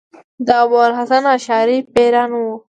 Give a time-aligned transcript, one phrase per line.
[0.45, 2.51] د ابو الحسن اشعري پیروان وو.